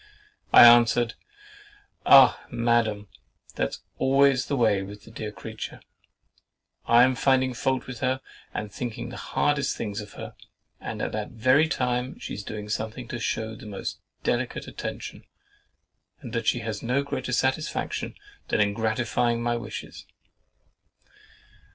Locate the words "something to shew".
12.67-13.55